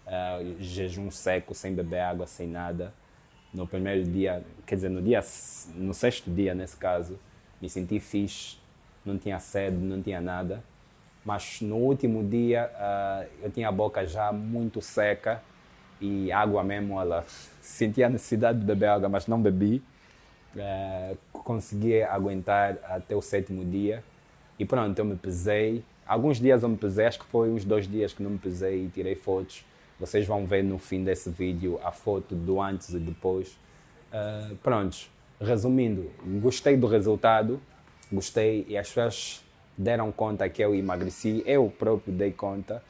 uh, 0.06 0.62
jejum 0.62 1.10
seco, 1.10 1.52
sem 1.52 1.74
beber 1.74 1.98
água, 1.98 2.28
sem 2.28 2.46
nada. 2.46 2.94
No 3.52 3.66
primeiro 3.66 4.04
dia, 4.04 4.44
quer 4.64 4.76
dizer, 4.76 4.88
no, 4.88 5.02
dia, 5.02 5.20
no 5.74 5.92
sexto 5.92 6.30
dia, 6.30 6.54
nesse 6.54 6.76
caso, 6.76 7.18
me 7.60 7.68
senti 7.68 7.98
fixe, 7.98 8.56
não 9.04 9.18
tinha 9.18 9.40
sede, 9.40 9.76
não 9.78 10.00
tinha 10.00 10.20
nada. 10.20 10.62
Mas 11.24 11.60
no 11.60 11.74
último 11.74 12.22
dia, 12.22 12.70
uh, 12.72 13.28
eu 13.42 13.50
tinha 13.50 13.68
a 13.68 13.72
boca 13.72 14.06
já 14.06 14.30
muito 14.30 14.80
seca 14.80 15.42
e 16.00 16.32
água 16.32 16.62
mesmo, 16.64 17.00
ela 17.00 17.24
sentia 17.60 18.06
a 18.06 18.10
necessidade 18.10 18.58
de 18.58 18.64
beber 18.64 18.88
água, 18.88 19.08
mas 19.08 19.26
não 19.26 19.40
bebi. 19.40 19.82
Uh, 20.54 21.16
consegui 21.32 22.02
aguentar 22.02 22.76
até 22.84 23.14
o 23.14 23.22
sétimo 23.22 23.64
dia 23.64 24.02
e 24.60 24.64
pronto, 24.66 24.98
eu 24.98 25.04
me 25.06 25.16
pesei. 25.16 25.82
Alguns 26.06 26.38
dias 26.38 26.62
eu 26.62 26.68
me 26.68 26.76
pesei, 26.76 27.06
acho 27.06 27.18
que 27.18 27.24
foi 27.24 27.48
uns 27.48 27.64
dois 27.64 27.88
dias 27.88 28.12
que 28.12 28.22
não 28.22 28.32
me 28.32 28.38
pesei 28.38 28.84
e 28.84 28.88
tirei 28.88 29.14
fotos. 29.14 29.64
Vocês 29.98 30.26
vão 30.26 30.44
ver 30.44 30.62
no 30.62 30.76
fim 30.78 31.02
desse 31.02 31.30
vídeo 31.30 31.80
a 31.82 31.90
foto 31.90 32.34
do 32.34 32.60
antes 32.60 32.90
e 32.90 32.98
depois. 32.98 33.58
Uh, 34.12 34.56
resumindo, 35.40 36.10
gostei 36.42 36.76
do 36.76 36.86
resultado, 36.86 37.58
gostei 38.12 38.66
e 38.68 38.76
as 38.76 38.88
pessoas 38.88 39.42
deram 39.78 40.12
conta 40.12 40.46
que 40.48 40.62
eu 40.62 40.74
emagreci, 40.74 41.42
eu 41.46 41.72
próprio 41.78 42.12
dei 42.12 42.32
conta. 42.32 42.82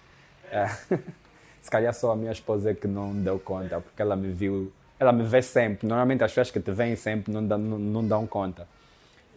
Uh, 0.47 0.99
se 1.61 1.71
calhar 1.71 1.93
só 1.95 2.13
a 2.13 2.17
minha 2.17 2.33
esposa 2.33 2.75
que 2.75 2.87
não 2.87 3.13
deu 3.15 3.39
conta, 3.39 3.81
porque 3.81 4.01
ela 4.01 4.17
me 4.17 4.29
viu, 4.29 4.73
ela 4.99 5.13
me 5.13 5.23
vê 5.23 5.43
sempre. 5.43 5.87
Normalmente 5.87 6.25
as 6.25 6.31
pessoas 6.31 6.51
que 6.51 6.61
te 6.61 6.73
veem 6.73 6.97
sempre 6.97 7.33
não 7.33 7.47
dão, 7.47 7.59
não, 7.59 7.79
não 7.79 8.07
dão 8.07 8.27
conta. 8.27 8.67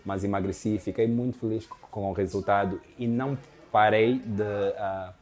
Mas 0.05 0.23
emagreci, 0.23 0.77
fiquei 0.79 1.07
muito 1.07 1.37
feliz 1.37 1.65
com 1.89 2.09
o 2.09 2.13
resultado 2.13 2.81
e 2.97 3.07
não 3.07 3.37
parei 3.71 4.19
de, 4.19 4.41
uh, 4.41 5.13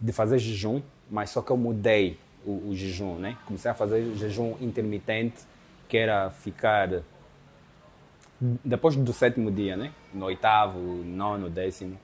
de 0.00 0.12
fazer 0.12 0.38
jejum 0.38 0.80
mas 1.12 1.28
só 1.28 1.42
que 1.42 1.50
eu 1.50 1.58
mudei 1.58 2.18
o, 2.42 2.70
o, 2.70 2.74
jejum, 2.74 3.16
né? 3.16 3.36
Comecei 3.44 3.70
a 3.70 3.74
fazer 3.74 4.14
jejum 4.14 4.56
intermitente, 4.62 5.42
que 5.86 5.98
era 5.98 6.30
ficar 6.30 7.02
depois 8.40 8.96
do 8.96 9.12
sétimo 9.12 9.50
dia, 9.50 9.76
né? 9.76 9.92
No 10.12 10.24
oitavo, 10.24 10.78
nono, 10.78 11.50
décimo, 11.50 11.98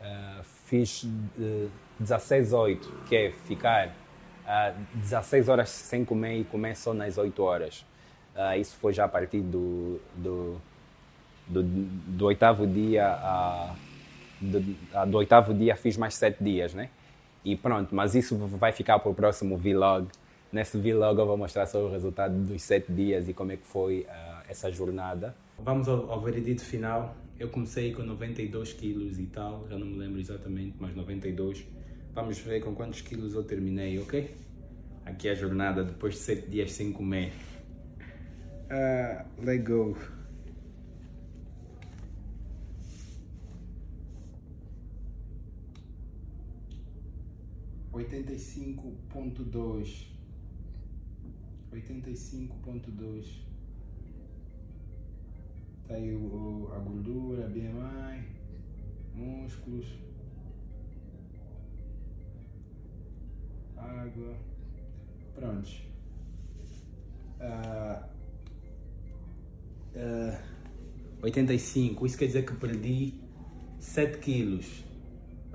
uh, 0.00 0.42
fiz 0.64 1.02
uh, 1.02 1.70
16 2.00 2.52
8, 2.52 2.92
que 3.06 3.16
é 3.16 3.30
ficar 3.30 3.88
uh, 3.88 4.74
16 4.94 5.48
horas 5.48 5.68
sem 5.68 6.04
comer 6.04 6.40
e 6.40 6.44
comer 6.44 6.76
só 6.76 6.94
nas 6.94 7.18
8 7.18 7.42
horas. 7.42 7.84
Uh, 8.34 8.60
isso 8.60 8.76
foi 8.76 8.92
já 8.92 9.04
a 9.04 9.08
partir 9.08 9.40
do, 9.40 10.00
do, 10.14 10.60
do, 11.46 11.62
do 11.62 12.26
oitavo 12.26 12.66
dia 12.66 13.06
a, 13.06 13.74
do, 14.40 14.60
do, 15.06 15.18
oitavo 15.18 15.52
dia 15.52 15.74
fiz 15.74 15.96
mais 15.96 16.14
sete 16.14 16.42
dias, 16.42 16.72
né? 16.72 16.90
E 17.44 17.56
pronto, 17.56 17.94
mas 17.94 18.14
isso 18.14 18.36
vai 18.36 18.70
ficar 18.70 18.98
para 19.00 19.10
o 19.10 19.14
próximo 19.14 19.56
vlog. 19.56 20.06
Nesse 20.52 20.78
vlog 20.78 21.18
eu 21.18 21.26
vou 21.26 21.36
mostrar 21.36 21.66
só 21.66 21.84
o 21.84 21.90
resultado 21.90 22.34
dos 22.34 22.62
sete 22.62 22.92
dias 22.92 23.28
e 23.28 23.34
como 23.34 23.52
é 23.52 23.56
que 23.56 23.66
foi 23.66 24.06
uh, 24.08 24.42
essa 24.48 24.70
jornada. 24.70 25.34
Vamos 25.58 25.88
ao, 25.88 26.10
ao 26.10 26.20
veredito 26.20 26.62
final. 26.62 27.16
Eu 27.38 27.48
comecei 27.48 27.92
com 27.92 28.02
92 28.02 28.72
quilos 28.72 29.18
e 29.18 29.26
tal, 29.26 29.66
já 29.68 29.76
não 29.76 29.86
me 29.86 29.96
lembro 29.96 30.20
exatamente, 30.20 30.76
mas 30.78 30.94
92. 30.94 31.66
Vamos 32.20 32.40
ver 32.40 32.60
com 32.60 32.74
quantos 32.74 33.00
quilos 33.00 33.32
eu 33.32 33.44
terminei, 33.44 33.96
ok? 34.00 34.34
Aqui 35.06 35.28
é 35.28 35.30
a 35.30 35.36
jornada 35.36 35.84
depois 35.84 36.14
de 36.14 36.20
sete 36.20 36.50
dias 36.50 36.72
sem 36.72 36.92
comer. 36.92 37.32
Uh, 38.68 39.24
let 39.40 39.62
go. 39.62 39.96
85.2 47.92 50.08
85.2 51.70 53.26
tá 55.86 55.94
aí 55.94 56.16
o, 56.16 56.68
a 56.74 56.78
gordura, 56.80 57.46
BMI, 57.46 58.24
músculos, 59.14 59.86
água, 63.98 64.36
pronto. 65.34 65.68
Uh, 67.40 68.04
uh, 69.96 70.38
85, 71.22 72.06
isso 72.06 72.18
quer 72.18 72.26
dizer 72.26 72.46
que 72.46 72.54
perdi 72.54 73.14
7 73.80 74.18
quilos. 74.18 74.84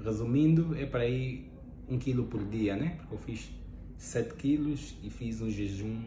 Resumindo, 0.04 0.76
é 0.76 0.86
para 0.86 1.08
ir 1.08 1.50
1 1.88 1.98
kg 2.00 2.24
por 2.24 2.44
dia, 2.46 2.76
né? 2.76 2.98
Porque 2.98 3.14
eu 3.14 3.20
fiz 3.20 3.50
7 3.98 4.36
quilos 4.36 4.96
e 5.02 5.10
fiz 5.10 5.42
um 5.42 5.50
jejum 5.50 6.02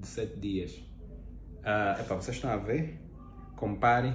de 0.00 0.06
7 0.06 0.38
dias. 0.38 0.72
Uh, 1.60 2.00
epá, 2.00 2.16
vocês 2.16 2.36
estão 2.36 2.50
a 2.50 2.56
ver? 2.56 2.98
Comparem. 3.56 4.14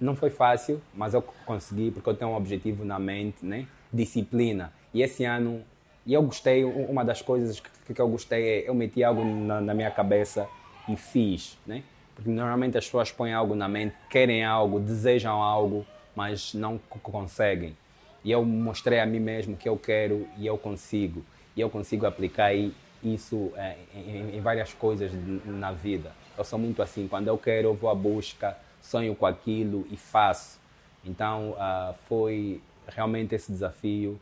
Não 0.00 0.16
foi 0.16 0.30
fácil, 0.30 0.80
mas 0.94 1.14
eu 1.14 1.22
consegui 1.22 1.90
porque 1.90 2.08
eu 2.08 2.14
tenho 2.14 2.30
um 2.30 2.34
objetivo 2.34 2.84
na 2.84 2.98
mente, 2.98 3.44
né? 3.44 3.68
Disciplina. 3.92 4.72
E 4.94 5.02
esse 5.02 5.24
ano, 5.24 5.64
e 6.04 6.12
eu 6.12 6.22
gostei, 6.22 6.64
uma 6.64 7.04
das 7.04 7.22
coisas 7.22 7.60
que, 7.60 7.94
que 7.94 8.00
eu 8.00 8.08
gostei 8.08 8.60
é 8.60 8.68
eu 8.68 8.74
meti 8.74 9.04
algo 9.04 9.24
na, 9.24 9.60
na 9.60 9.74
minha 9.74 9.90
cabeça 9.90 10.48
e 10.88 10.96
fiz, 10.96 11.56
né? 11.66 11.82
Porque 12.14 12.28
normalmente 12.28 12.76
as 12.76 12.84
pessoas 12.84 13.10
põem 13.10 13.32
algo 13.32 13.54
na 13.54 13.68
mente, 13.68 13.94
querem 14.10 14.44
algo, 14.44 14.80
desejam 14.80 15.40
algo, 15.40 15.86
mas 16.14 16.52
não 16.54 16.78
conseguem. 17.02 17.76
E 18.24 18.30
eu 18.30 18.44
mostrei 18.44 19.00
a 19.00 19.06
mim 19.06 19.20
mesmo 19.20 19.56
que 19.56 19.68
eu 19.68 19.76
quero 19.76 20.28
e 20.36 20.46
eu 20.46 20.58
consigo. 20.58 21.24
E 21.56 21.60
eu 21.60 21.70
consigo 21.70 22.06
aplicar 22.06 22.52
isso 23.02 23.52
é, 23.56 23.76
em, 23.94 24.36
em, 24.36 24.40
várias 24.40 24.72
coisas 24.72 25.10
na 25.44 25.72
vida. 25.72 26.12
Eu 26.36 26.44
sou 26.44 26.58
muito 26.58 26.82
assim, 26.82 27.08
quando 27.08 27.28
eu 27.28 27.38
quero, 27.38 27.68
eu 27.68 27.74
vou 27.74 27.90
à 27.90 27.94
busca, 27.94 28.56
sonho 28.80 29.14
com 29.14 29.26
aquilo 29.26 29.86
e 29.90 29.96
faço. 29.96 30.60
Então, 31.04 31.50
uh, 31.50 31.94
foi 32.06 32.60
realmente 32.86 33.34
esse 33.34 33.50
desafio 33.50 34.20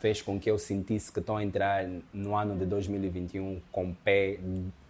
fez 0.00 0.22
com 0.22 0.38
que 0.38 0.50
eu 0.50 0.58
sentisse 0.58 1.12
que 1.12 1.20
estou 1.20 1.36
a 1.36 1.42
entrar 1.42 1.84
no 2.12 2.36
ano 2.36 2.56
de 2.56 2.64
2021 2.66 3.60
com 3.72 3.90
o 3.90 3.94
pé 3.94 4.38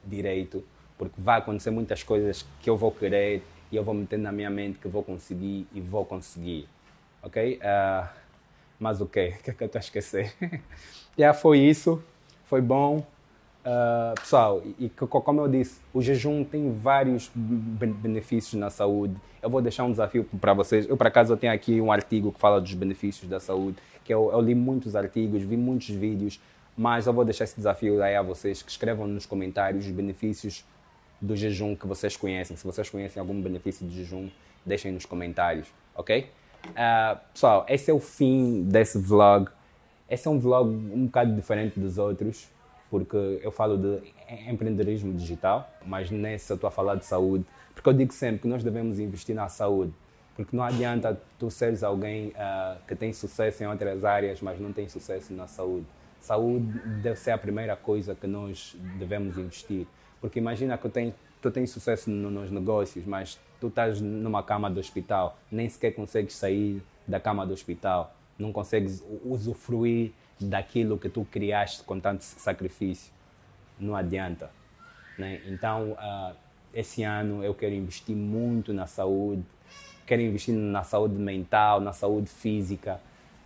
direito, 0.04 0.64
porque 0.96 1.14
vai 1.18 1.38
acontecer 1.38 1.70
muitas 1.70 2.02
coisas 2.02 2.44
que 2.60 2.68
eu 2.68 2.76
vou 2.76 2.90
querer 2.90 3.42
e 3.70 3.76
eu 3.76 3.84
vou 3.84 3.94
meter 3.94 4.18
na 4.18 4.32
minha 4.32 4.50
mente 4.50 4.78
que 4.78 4.88
vou 4.88 5.02
conseguir 5.02 5.66
e 5.72 5.80
vou 5.80 6.04
conseguir, 6.04 6.68
ok? 7.22 7.58
Uh, 7.58 8.08
mas 8.78 9.00
o 9.00 9.06
quê? 9.06 9.34
O 9.40 9.42
que 9.42 9.50
é 9.50 9.54
que 9.54 9.62
eu 9.62 9.66
estou 9.66 9.78
a 9.78 9.80
esquecer? 9.80 10.32
Já 11.16 11.34
foi 11.34 11.58
isso, 11.58 12.02
foi 12.44 12.60
bom. 12.60 13.04
Uh, 13.58 14.18
pessoal, 14.18 14.62
e 14.78 14.88
como 14.88 15.40
eu 15.40 15.48
disse, 15.48 15.80
o 15.92 16.00
jejum 16.00 16.42
tem 16.42 16.72
vários 16.72 17.30
benefícios 17.34 18.54
na 18.54 18.70
saúde. 18.70 19.14
Eu 19.42 19.50
vou 19.50 19.60
deixar 19.60 19.84
um 19.84 19.90
desafio 19.90 20.24
para 20.40 20.54
vocês. 20.54 20.88
Eu, 20.88 20.96
por 20.96 21.06
acaso, 21.06 21.32
eu 21.32 21.36
tenho 21.36 21.52
aqui 21.52 21.80
um 21.80 21.92
artigo 21.92 22.32
que 22.32 22.40
fala 22.40 22.60
dos 22.60 22.72
benefícios 22.72 23.28
da 23.28 23.38
saúde, 23.38 23.76
que 24.08 24.14
eu, 24.14 24.32
eu 24.32 24.40
li 24.40 24.54
muitos 24.54 24.96
artigos, 24.96 25.42
vi 25.42 25.54
muitos 25.54 25.90
vídeos, 25.90 26.40
mas 26.74 27.06
eu 27.06 27.12
vou 27.12 27.26
deixar 27.26 27.44
esse 27.44 27.54
desafio 27.54 28.02
aí 28.02 28.16
a 28.16 28.22
vocês, 28.22 28.62
que 28.62 28.70
escrevam 28.70 29.06
nos 29.06 29.26
comentários 29.26 29.84
os 29.84 29.92
benefícios 29.92 30.64
do 31.20 31.36
jejum 31.36 31.76
que 31.76 31.86
vocês 31.86 32.16
conhecem. 32.16 32.56
Se 32.56 32.64
vocês 32.64 32.88
conhecem 32.88 33.20
algum 33.20 33.38
benefício 33.38 33.84
do 33.84 33.92
jejum, 33.92 34.30
deixem 34.64 34.92
nos 34.92 35.04
comentários, 35.04 35.68
ok? 35.94 36.26
Uh, 36.68 37.20
pessoal, 37.34 37.66
esse 37.68 37.90
é 37.90 37.94
o 37.94 38.00
fim 38.00 38.62
desse 38.62 38.98
vlog. 38.98 39.50
Esse 40.08 40.26
é 40.26 40.30
um 40.30 40.38
vlog 40.38 40.70
um 40.70 41.04
bocado 41.04 41.34
diferente 41.34 41.78
dos 41.78 41.98
outros, 41.98 42.48
porque 42.90 43.38
eu 43.42 43.52
falo 43.52 43.76
de 43.76 44.10
empreendedorismo 44.48 45.12
digital, 45.12 45.70
mas 45.84 46.10
nesse 46.10 46.50
eu 46.50 46.54
estou 46.54 46.68
a 46.68 46.70
falar 46.70 46.94
de 46.94 47.04
saúde, 47.04 47.44
porque 47.74 47.86
eu 47.86 47.92
digo 47.92 48.14
sempre 48.14 48.40
que 48.40 48.48
nós 48.48 48.64
devemos 48.64 48.98
investir 48.98 49.34
na 49.34 49.50
saúde, 49.50 49.92
porque 50.38 50.56
não 50.56 50.62
adianta 50.62 51.20
tu 51.36 51.50
seres 51.50 51.82
alguém 51.82 52.28
uh, 52.28 52.78
que 52.86 52.94
tem 52.94 53.12
sucesso 53.12 53.60
em 53.64 53.66
outras 53.66 54.04
áreas, 54.04 54.40
mas 54.40 54.60
não 54.60 54.72
tem 54.72 54.88
sucesso 54.88 55.34
na 55.34 55.48
saúde. 55.48 55.84
Saúde 56.20 56.78
deve 57.02 57.18
ser 57.18 57.32
a 57.32 57.38
primeira 57.38 57.74
coisa 57.74 58.14
que 58.14 58.28
nós 58.28 58.76
devemos 59.00 59.36
investir, 59.36 59.84
porque 60.20 60.38
imagina 60.38 60.78
que 60.78 60.88
tenho 60.88 61.12
tu 61.42 61.50
tens 61.50 61.72
sucesso 61.72 62.08
no, 62.08 62.30
nos 62.30 62.52
negócios, 62.52 63.04
mas 63.04 63.36
tu 63.60 63.66
estás 63.66 64.00
numa 64.00 64.40
cama 64.40 64.70
do 64.70 64.78
hospital, 64.78 65.36
nem 65.50 65.68
sequer 65.68 65.90
consegues 65.90 66.36
sair 66.36 66.80
da 67.04 67.18
cama 67.18 67.44
do 67.44 67.52
hospital, 67.52 68.14
não 68.38 68.52
consegues 68.52 69.04
usufruir 69.24 70.12
daquilo 70.40 70.96
que 70.96 71.08
tu 71.08 71.26
criaste 71.28 71.82
com 71.82 71.98
tanto 71.98 72.22
sacrifício. 72.22 73.12
Não 73.76 73.96
adianta. 73.96 74.52
Né? 75.18 75.40
Então, 75.46 75.92
uh, 75.94 76.36
esse 76.72 77.02
ano 77.02 77.42
eu 77.42 77.54
quero 77.54 77.74
investir 77.74 78.14
muito 78.14 78.72
na 78.72 78.86
saúde, 78.86 79.42
quero 80.06 80.22
investir 80.22 80.54
na 80.54 80.82
saúde 80.82 81.14
mental, 81.14 81.80
na 81.80 81.92
saúde 81.92 82.28
física, 82.28 83.00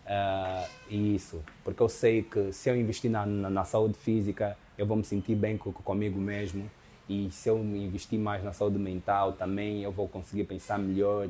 uh, 0.07 0.69
isso, 0.93 1.43
porque 1.65 1.83
eu 1.83 1.89
sei 1.89 2.23
que 2.23 2.53
se 2.53 2.69
eu 2.69 2.77
investir 2.77 3.11
na, 3.11 3.25
na, 3.25 3.51
na, 3.51 3.65
saúde 3.65 3.95
física, 3.99 4.57
eu 4.77 4.87
vou 4.87 4.97
me 4.97 5.05
sentir 5.05 5.35
bem 5.35 5.57
com, 5.57 5.73
comigo 5.73 6.19
mesmo, 6.19 6.71
e 7.09 7.31
se 7.31 7.49
eu 7.49 7.59
investir 7.59 8.19
mais 8.19 8.43
na 8.45 8.53
saúde 8.53 8.79
mental 8.79 9.33
também, 9.33 9.83
eu 9.83 9.93
vou 9.93 10.09
conseguir 10.09 10.45
pensar 10.45 10.79
melhor, 10.79 11.29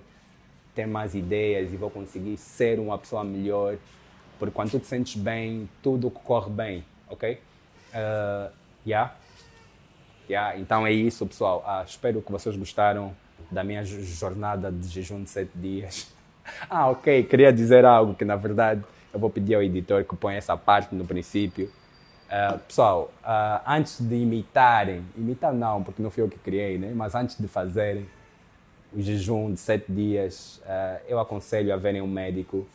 ter 0.75 0.87
mais 0.87 1.15
ideias 1.15 1.73
e 1.73 1.77
vou 1.77 1.91
conseguir 1.91 2.37
ser 2.37 2.79
uma 2.79 2.99
pessoa 2.99 3.25
melhor, 3.25 3.77
porque 4.39 4.55
quando 4.55 4.71
tu 4.71 4.81
te 4.81 4.87
sentes 4.87 5.21
bem, 5.21 5.69
tudo 5.83 6.11
corre 6.11 6.51
bem, 6.51 6.85
ok? 7.09 7.39
Uh, 7.93 8.53
yeah. 8.87 9.15
Yeah, 10.29 10.59
então 10.59 10.87
é 10.87 10.93
isso, 10.93 11.26
pessoal. 11.26 11.62
Ah, 11.67 11.83
espero 11.87 12.23
que 12.23 12.31
vocês 12.31 12.57
gostaram 12.57 13.14
da 13.50 13.62
minha 13.62 13.85
jornada 13.85 14.71
de 14.71 14.88
jejum 14.88 15.23
de 15.23 15.31
sete 15.31 15.52
dias. 15.55 16.11
Ah, 16.69 16.91
ok. 16.91 17.23
Queria 17.23 17.52
dizer 17.52 17.85
algo 17.85 18.14
que, 18.14 18.25
na 18.25 18.35
verdade, 18.35 18.83
eu 19.14 19.21
vou 19.21 19.31
pedir 19.31 19.55
ao 19.55 19.62
editor 19.62 20.05
que 20.05 20.17
ponha 20.17 20.37
essa 20.37 20.57
parte 20.57 20.93
no 20.93 21.07
princípio. 21.07 21.71
Uh, 22.26 22.59
pessoal, 22.59 23.12
uh, 23.23 23.62
antes 23.64 24.00
de 24.00 24.17
imitarem, 24.17 25.05
imitar 25.17 25.55
não, 25.55 25.85
porque 25.85 26.02
não 26.02 26.11
fui 26.11 26.25
eu 26.25 26.29
que 26.29 26.38
criei, 26.41 26.79
né? 26.79 26.93
mas 26.97 27.14
antes 27.14 27.38
de 27.38 27.47
fazerem 27.47 28.09
o 28.93 29.00
jejum 29.00 29.52
de 29.52 29.61
sete 29.61 29.93
dias, 29.93 30.61
uh, 30.64 31.00
eu 31.07 31.21
aconselho 31.21 31.73
a 31.73 31.76
verem 31.76 32.02
um 32.02 32.09
médico, 32.09 32.67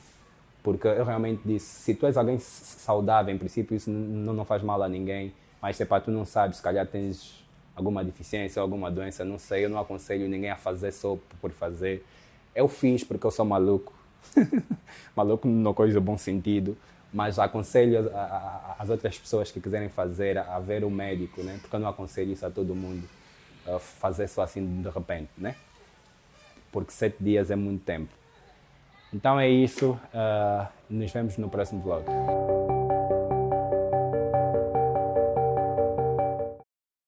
porque 0.63 0.88
eu 0.88 1.04
realmente 1.04 1.42
disse: 1.44 1.66
se 1.66 1.94
tu 1.94 2.06
és 2.06 2.16
alguém 2.16 2.39
saudável, 2.39 3.36
em 3.36 3.38
princípio, 3.38 3.75
isso 3.75 3.89
não, 3.89 4.34
não 4.34 4.46
faz 4.46 4.63
mal 4.63 4.82
a 4.82 4.88
ninguém 4.88 5.34
mas 5.62 5.76
se 5.76 5.86
para 5.86 6.02
tu 6.02 6.12
não 6.12 6.26
sabes, 6.26 6.58
se 6.58 6.64
calhar 6.64 6.86
tens 6.86 7.44
alguma 7.76 8.04
deficiência, 8.04 8.62
alguma 8.62 8.90
doença, 8.90 9.24
não 9.24 9.38
sei, 9.38 9.66
eu 9.66 9.70
não 9.70 9.80
aconselho 9.80 10.28
ninguém 10.28 10.50
a 10.50 10.56
fazer 10.56 10.92
só 10.92 11.18
por 11.40 11.52
fazer. 11.52 12.06
Eu 12.56 12.68
fiz 12.68 13.04
porque 13.04 13.26
eu 13.26 13.32
sou 13.32 13.46
maluco. 13.46 13.94
maluco 15.16 15.48
não 15.48 15.74
coisa 15.74 16.02
bom 16.02 16.18
sentido, 16.18 16.76
mas 17.14 17.38
aconselho 17.38 18.10
a, 18.16 18.20
a, 18.20 18.76
as 18.80 18.90
outras 18.90 19.18
pessoas 19.18 19.52
que 19.52 19.62
quiserem 19.62 19.90
fazer 19.90 20.38
a, 20.38 20.60
ver 20.60 20.84
o 20.84 20.90
médico, 20.90 21.44
né? 21.44 21.58
Porque 21.62 21.76
eu 21.76 21.80
não 21.80 21.88
aconselho 21.88 22.32
isso 22.32 22.46
a 22.46 22.50
todo 22.50 22.76
mundo, 22.76 23.08
fazer 23.80 24.28
só 24.28 24.42
assim 24.42 24.82
de 24.82 24.90
repente, 24.90 25.30
né? 25.38 25.56
Porque 26.72 26.92
sete 26.92 27.18
dias 27.20 27.52
é 27.52 27.56
muito 27.56 27.84
tempo. 27.84 28.10
Então 29.14 29.40
é 29.40 29.48
isso. 29.48 29.92
Uh, 30.14 30.68
nos 30.90 31.12
vemos 31.12 31.38
no 31.38 31.50
próximo 31.50 31.82
vlog. 31.82 32.06